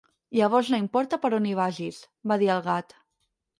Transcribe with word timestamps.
"Llavors 0.37 0.71
no 0.73 0.79
importa 0.83 1.19
per 1.27 1.31
on 1.39 1.47
hi 1.51 1.53
vagis" 1.61 2.01
va 2.33 2.41
dir 2.47 2.53
el 2.57 2.67
Gat. 2.73 2.99